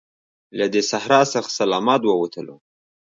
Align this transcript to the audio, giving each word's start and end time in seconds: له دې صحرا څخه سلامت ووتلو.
له 0.57 0.65
دې 0.73 0.81
صحرا 0.91 1.21
څخه 1.33 1.49
سلامت 1.59 2.01
ووتلو. 2.05 2.55